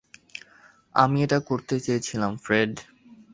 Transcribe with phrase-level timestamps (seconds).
[0.95, 2.71] আমি এটা করতে চেয়েছিলাম, ফ্রেড।